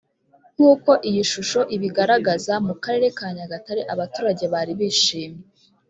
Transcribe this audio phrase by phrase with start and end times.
[0.55, 5.41] Nk uko iyi shusho ibibagaraza mu karere ka Nyagatare abaturage bari bishimye